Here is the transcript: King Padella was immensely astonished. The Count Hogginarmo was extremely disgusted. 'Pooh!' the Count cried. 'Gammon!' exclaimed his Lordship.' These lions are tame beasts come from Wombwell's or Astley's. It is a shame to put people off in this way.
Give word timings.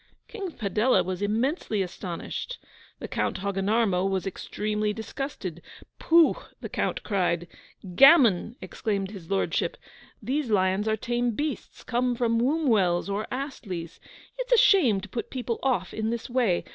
King 0.27 0.53
Padella 0.53 1.03
was 1.05 1.21
immensely 1.21 1.83
astonished. 1.83 2.57
The 2.97 3.07
Count 3.07 3.37
Hogginarmo 3.41 4.03
was 4.09 4.25
extremely 4.25 4.93
disgusted. 4.93 5.61
'Pooh!' 5.99 6.37
the 6.59 6.69
Count 6.69 7.03
cried. 7.03 7.47
'Gammon!' 7.93 8.55
exclaimed 8.61 9.11
his 9.11 9.29
Lordship.' 9.29 9.77
These 10.19 10.49
lions 10.49 10.87
are 10.87 10.97
tame 10.97 11.35
beasts 11.35 11.83
come 11.83 12.15
from 12.15 12.39
Wombwell's 12.39 13.11
or 13.11 13.27
Astley's. 13.29 13.99
It 14.39 14.47
is 14.51 14.59
a 14.59 14.63
shame 14.63 15.01
to 15.01 15.07
put 15.07 15.29
people 15.29 15.59
off 15.61 15.93
in 15.93 16.09
this 16.09 16.27
way. 16.31 16.63